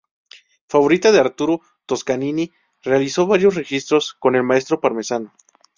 [0.67, 2.51] Favorita de Arturo Toscanini,
[2.81, 5.31] realizó varios registros con el maestro parmesano.